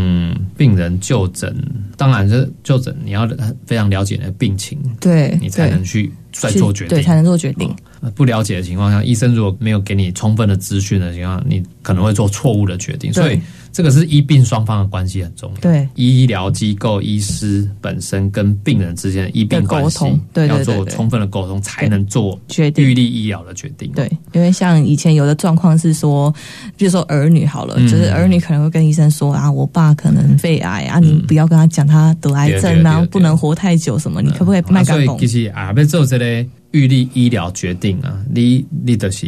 [0.56, 1.56] 病人就诊，
[1.96, 3.26] 当然是就诊你要
[3.66, 6.98] 非常了解你的病情，对，你才能去再做决定。
[6.98, 7.74] 对，才能做决定。
[8.00, 13.12] 呃不了解的情况下，医生如果没有给你充分的资讯的情况下，你可能会做错误的决定。
[13.12, 13.40] 所以
[13.72, 15.60] 这个是医病双方的关系很重要。
[15.60, 23.90] 对，医疗机构、医师本身跟病人之间的医病关系的沟通要做充分的沟通，才能做决定预立医疗的决定。
[23.92, 26.32] 对，因为像以前有的状况是说，
[26.76, 27.88] 比如说儿女好了，嗯。
[27.88, 35.44] 就是儿女可能会跟医生说啊，我爸可能肺癌啊，你不要跟他讲他得癌症啊不能活太久什么，你可不可以卖干工啊所以其？
[35.44, 39.26] 实啊，要做这类预立医疗决定啊，你你的是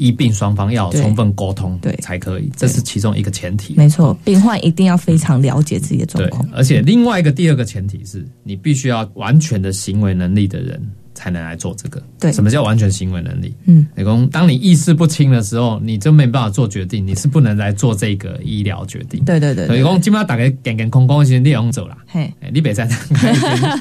[0.00, 3.74] 医病双方要充分沟通，对才可以，这是其中一个前提。
[3.76, 10.80] 没错，病患一定要非常了解自己的状对况。，而且另外一个第二个前提是你必须要完全的行为能力的人
[11.12, 12.02] 才能来做这个。
[12.18, 13.54] 对什么叫完全行为能力？
[13.66, 19.22] 嗯，你讲，当你意识不清的时候，你就没办法做决定，你是不能来做这个医疗决定。
[19.26, 21.98] 对对对对，所以讲，基本上大家健健康康的时候，你用走啦。
[22.06, 22.88] 嘿，哎，你别再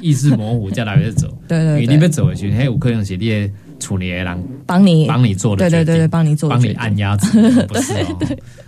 [0.02, 1.28] 意识模糊，再来走。
[1.48, 8.18] 对对对，你别走回去，嘿，有可能是你的处理的人帮你帮你做的对对对对，帮你做帮你按压制， 不是哦。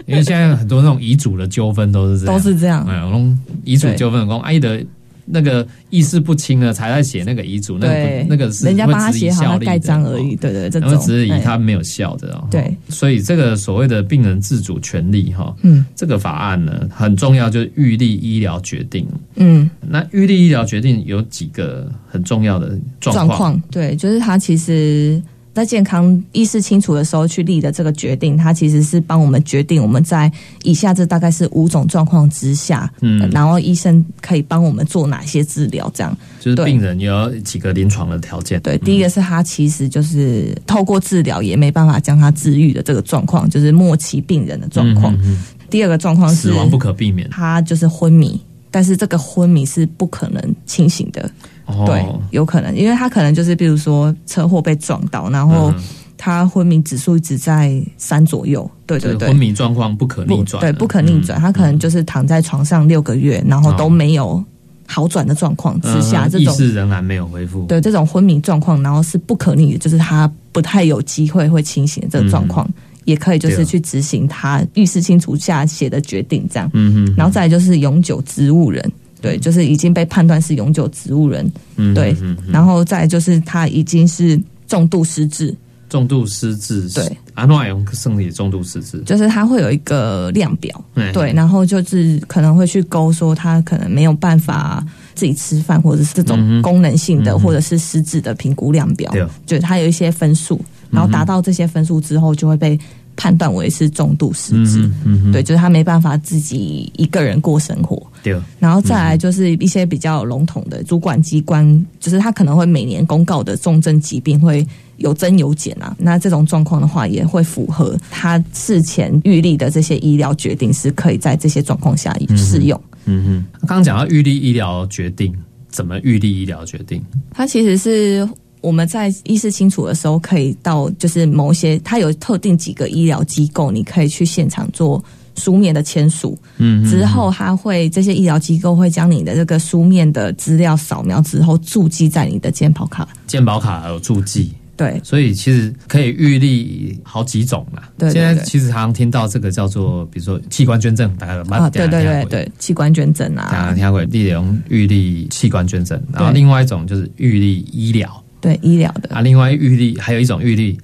[0.08, 2.86] 因为现在很多那种遗嘱的纠纷都是这样，都是这样。
[2.88, 4.84] 哎，那种遗嘱纠纷，讲阿姨的
[5.32, 10.36] 那个意识不清了，才在写那个遗嘱，那个，那个是人家帮他写好，盖章而已。
[10.36, 12.48] 哦对对，这然种后质疑哎他没有效的哦。
[12.52, 19.08] 对，所以这个所谓的病人自主权利哈，嗯这个法案呢很重要，就是预立医疗决定。
[19.36, 25.22] 嗯，那预立医疗决定有几个很重要的状况，状况，对，就是他其实。
[25.54, 30.32] 在健康意识清楚的时候去立的这个决定，它其实是帮我们决定我们在
[30.64, 36.18] 以下这大概是五种状况之下，嗯然后医生可以帮我们做哪些治疗，这样。
[36.40, 38.60] 就是病人有几个临床的条件。
[38.62, 45.14] 对，第一个是他其实就是透过治疗也没办法将他治愈的这个状况，就是末期病人的状况。
[45.16, 45.38] 嗯嗯嗯
[45.70, 47.30] 第二个状况是死亡不可避免。
[47.30, 51.32] 他就是昏迷，但是这个昏迷是不可能清醒的，
[51.66, 51.84] 哦。
[51.86, 55.84] 对，有可能，因为他可能就是比如说车祸被撞到，然后嗯。
[56.24, 59.30] 他昏迷指数一直在三左右，对对对。
[59.30, 59.36] 昏。
[59.36, 64.46] 迷状况不可逆转，对，不可逆转，他可能就是躺在床上六个月，然后都哦没有
[64.86, 67.66] 好转的状况之下，这种意识仍然没有恢复。
[67.66, 72.70] 对这种昏迷状况，然后是不可逆的，就是他不太有机会会清醒的这个状况，
[73.06, 76.70] 也可以就是去执行他意识清楚下写的决定，这样。
[76.76, 82.16] 嗯哼，然后再来就是永久植物人，对，就是已经被判断是永久植物人，嗯对
[82.52, 85.56] 然后再就是他已经是重度失智，
[85.90, 99.12] 重度失智，对，阿诺用生理重度失智，就是他会有一个量表，嗯对，然后就是可能会去勾说他可能没有办法自己吃饭，或者是这种功能性的，嗯或者是失智的评估量表。
[99.12, 100.60] 对，就是他有一些分数，
[100.90, 102.80] 然后达到这些分数之后，就会被
[103.16, 104.82] 判断为是重度失智。
[105.06, 114.66] 嗯嗯，对，就是他没办法自己一个人过生活，对，然后再来就是一些比较笼统的主管机关，就是他可能会每年公告的重症疾病会
[114.98, 115.96] 有增有减啊。
[116.00, 122.80] 那这种状况的话，也会符合他事前预立的这些医疗决定，是可以在这些状况下适用。
[123.06, 125.34] 嗯哼，刚刚讲到预立医疗决定，
[125.70, 127.04] 怎么预立医疗决定？
[127.32, 128.28] 它其实是
[128.62, 135.04] 我们在意识清楚的时候，可以到就是某一些，它有特定几个医疗机构，你可以去现场做
[135.36, 136.38] 书面的签署。
[136.58, 143.08] 嗯，之后，他会这些医疗机构会将你的这个书面的资料扫描之后，注记在你的健保卡。
[143.26, 145.02] 健保卡有注记，对。
[145.04, 147.90] 所以其实可以预立好几种啦。
[147.98, 160.78] 对对现在其实常常听到这个叫做，比如说器官捐赠，大概有啊，对对对，对，器官捐赠大啊家，听过，利用预立器官捐赠，然后另外一种就是预立医疗对医疗的，啊，另外预立还有一种预立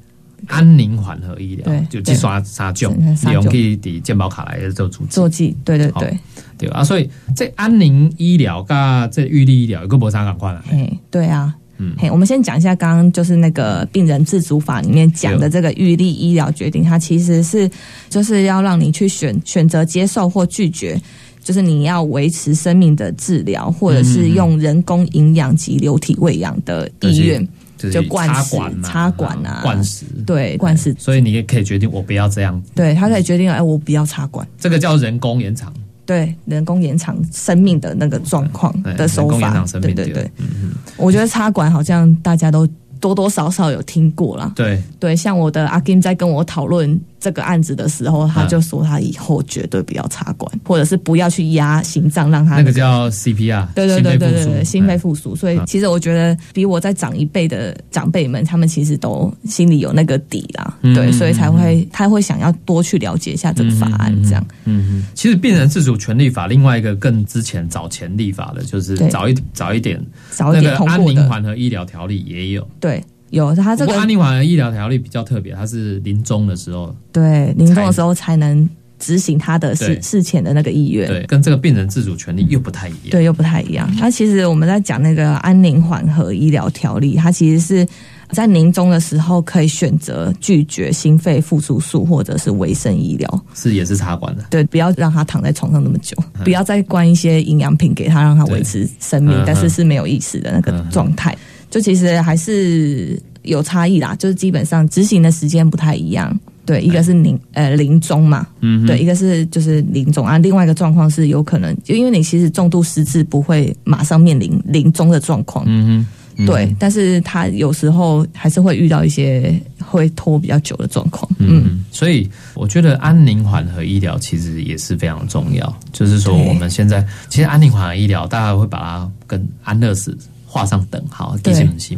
[0.45, 6.17] 安宁缓和医疗对，就计算啥种对啥种利用可以抵健保卡来做主做记，对对好对，
[6.57, 8.77] 对啊，所以这安宁医疗跟
[9.11, 10.63] 这预立医疗有个无啥赶快啦。
[10.69, 11.53] 嘿，对啊。
[11.79, 11.93] 嗯。
[11.97, 17.69] 嘿，我们先讲一下刚刚就是那个病人自主法里面讲的这个预立医疗决定，它其实是
[18.09, 20.99] 就是要让你去选选择接受或拒绝，
[21.47, 34.45] 就是你要维持生命的治疗，或者是用人工营养及流体喂养的医院，就灌食插管啊灌食，对灌食，所以你也可以决定我不要这样，对他可以决定，哎，我不要插管。
[34.59, 35.73] 这个叫人工延长。
[36.05, 39.65] 对人工延长生命的那个状况的手法。
[39.79, 40.73] 对对对，嗯。
[40.97, 42.67] 我觉得插管好像大家都
[42.99, 44.51] 多多少少有听过啦。
[44.55, 55.35] 对，对，像我的阿金在跟我讨论这个案子的时候，他就说他以后绝对不要插管，或者是不要去压心脏，让他那个叫 CPR，对对对对对对，心肺哎复苏。
[55.35, 60.93] 所以其实我觉得比我在长一辈的长辈们，他们其实都心里有那个底啦，嗯。
[60.93, 64.45] 对，所以才会他会想要多去了解一下这个法案，这样。
[64.65, 72.67] 嗯，嗯其实病人自主权利法另外一个更之前早前立法的，就是早一早一点，早一点那个安通过的，宁缓和医疗条例也有。
[72.79, 72.96] 对，
[73.29, 78.69] 有他这个安宁缓和医疗条例比较特别，它是临终的时候，对临终的时候才能
[78.99, 81.07] 执行他的事事前的那个意愿。
[81.07, 83.09] 对，跟这个病人自主权利又不太一样。
[83.11, 83.89] 对，又不太一样。
[83.99, 87.87] 那其实我们在讲那个安宁缓和医疗条例，它其实是
[88.31, 94.43] 在临终的时候可以选择拒绝心肺复苏术或者是维生医疗，是也是插管的。
[94.49, 101.37] 对，不要让他躺在床上那么久，不要再灌一些营养品给他，让他维持生命嗯，但是是没有意识的那个状态。
[101.69, 106.37] 就其实还是有差异啦，就是基本上执行的时间不太一样。
[106.65, 116.05] 对，一个是临呃临终嘛，嗯，对，一个是就是临终啊，另外一个状况是有可能，就因为你其实重度失智不会马上面临临终的状况，嗯
[116.35, 125.79] 哼，对，但是他有时候还是会遇到一些会拖比较久的状况，嗯，嗯，所以我觉得安宁缓和医疗其实也是非常重要。
[125.93, 130.17] 就是说，我们现在其实安宁缓和医疗，大家会把它跟安乐死
[130.57, 131.53] 画上等号，对。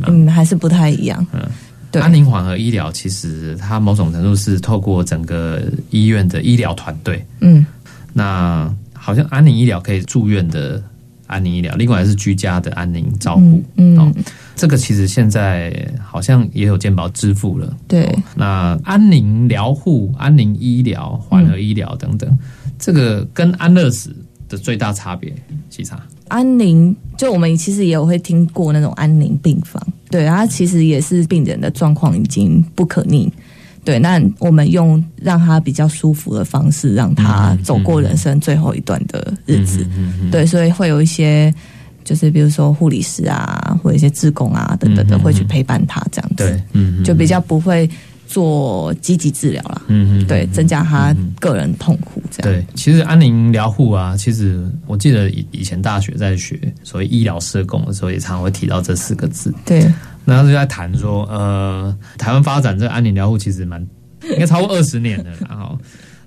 [0.07, 1.25] 嗯，还是不太一样，
[1.91, 7.65] 对安宁缓和医疗其实它某种程度是透过整个医院的医疗团队，嗯，
[8.13, 10.83] 那好像安宁医疗可以住院的
[11.27, 13.63] 安宁医疗，另外是居家的安宁照护。
[13.77, 14.13] 嗯哦，
[14.55, 17.75] 这个其实现在好像也有健保支付了。
[17.87, 22.37] 对哦那安宁疗护、安宁医疗、缓和医疗等等，
[22.77, 24.15] 这个跟安乐死
[24.47, 25.33] 的最大差别
[25.71, 25.99] 是啥？
[26.29, 33.31] 安宁，就我们其实也有会听过那种安宁病房，对，它其实也是病人的状况已经不可逆，
[33.83, 39.85] 对，那我们用让他比较舒服的方式，让他走过人生最后一段的日子，
[40.31, 41.53] 对，所以会有一些。
[42.05, 47.87] 就是比如说护理师啊，或者一些志工啊等等的，会去陪伴他这样子，对，嗯，就比较不会
[48.29, 52.53] 做积极治疗啦，嗯嗯，对，增加他个人痛苦这样。
[52.53, 59.51] 对，其实安宁疗护啊，其实我记得以以前大学在学所谓医疗社工的时候，也常常会提到这四个字。
[59.65, 59.91] 对
[60.25, 63.81] 那就在谈说，呃，台湾发展这个安宁疗护其实蛮
[64.31, 65.75] 应该超过二十年了，然后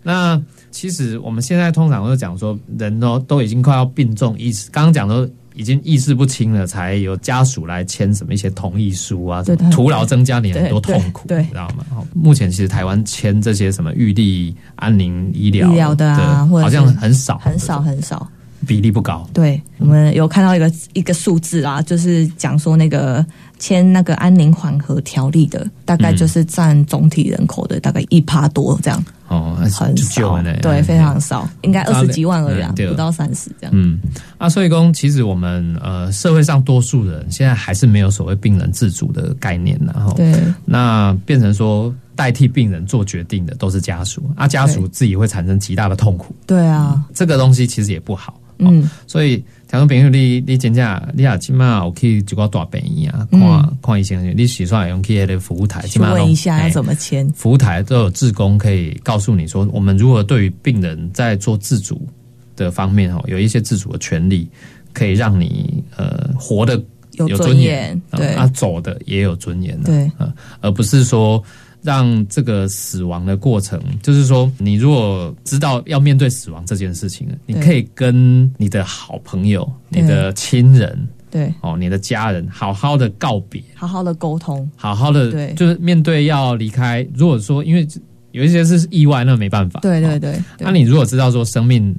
[0.03, 0.43] 那
[0.73, 11.85] 其实我们现在通常会讲说，人都都已经快要病重意识，刚刚讲说已经意识不清了，才有家属来签什么一些同意书啊，什么徒劳增加你很多痛苦，对对你知道吗？
[12.15, 18.29] 目前其实台湾签这些什么预立安宁医疗医疗的啊或者好像很少，很少很少。
[18.65, 19.29] 比例不高。
[19.35, 23.27] 对，我们有看到一个一个数字啊，就是讲说那个
[23.63, 33.73] 签那个安宁缓和条例的，大概就是占总体人口的大概一趴多这样，哦，很少对，非常少，应该二十几万而已不到三十这样。
[33.73, 34.01] 嗯，
[34.37, 40.35] 啊，所以讲，其实我们呃社会上多数人现在还是没有所谓病人自主的概念，然后对。
[40.65, 48.41] 那变成说代替病人做决定的都是家属，啊，家属自己会产生极大的痛苦，对啊，这个东西其实也不好。
[48.59, 56.93] 嗯，所以，听众朋友，你你真正你也起码有去一个大病院啊，看、嗯看医生，你洗刷用去那个服务台，去问一下要怎么。
[56.93, 57.27] 么签。
[57.31, 62.07] 服务台都有志工可以告诉你说，我们如何对于病人在做自主
[62.55, 64.47] 的方面哦，有一些自主的权利，
[64.93, 66.75] 可以让你呃活得
[67.13, 71.43] 有有尊严严，对啊，走的也有尊严的，对啊，而不是说
[71.83, 85.53] 让这个死亡的过程，就是说，你如果知道要面对死亡这件事情，你可以跟你的好朋友、你的亲人对，哦、你的家人好好的告别，好好的沟通，好好的对。
[85.55, 87.07] 就是面对要离开。
[87.15, 87.87] 如果说因为
[88.31, 91.95] 有一些是意外，那没办法，哦对对对，那、你如果知道说生命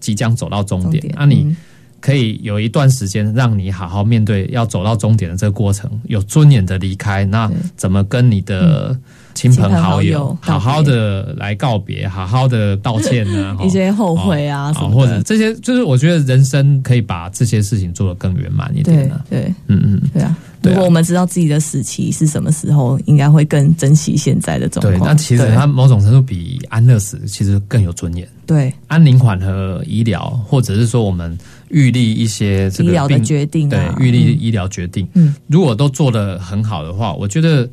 [0.00, 1.56] 即将走到终点，那、你嗯。
[2.00, 7.24] 可以有一段时间让你好好面对要走到终点的这个过程，有尊严的离开。
[7.24, 8.96] 那怎么跟你的
[9.38, 13.56] 亲朋好友友好好的来告别，好好的道歉 呢？
[13.64, 19.38] 一些后悔啊哦什么的或者这些，就是我觉得人生可以把这些事情做得更圆满一点对。
[19.40, 20.02] 对嗯嗯。
[20.12, 20.36] 对啊。
[20.60, 25.08] 如果我们知道自己的死期是什么时候，应该会更珍惜现在的状对，况。
[25.08, 28.26] 那其实它某种程度比安乐死其实更有尊严。
[28.44, 37.68] 对安宁缓和医疗，或者是说我们预立一些这个医疗的病决定啊，对，预立医疗决定，嗯，如果都做得很好的话，我觉得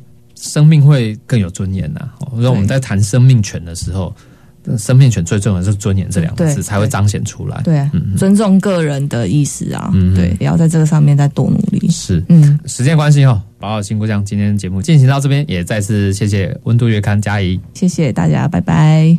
[0.46, 2.00] 生命会更有尊严呐。
[2.20, 4.14] 哦所以我们在谈生命权的时候，
[4.64, 7.62] 呃生命权最重要的是尊严这两个字才会彰显出来。
[8.16, 11.88] 尊重个人的意识啊，嗯对，也要在这个上面再多努力。
[11.90, 12.22] 是。
[12.28, 17.60] 嗯，时间关系哦，宝岛新故乡今天节目进行到这边，也再次谢谢温度月刊嘉怡。
[17.74, 19.16] 谢谢大家，拜拜。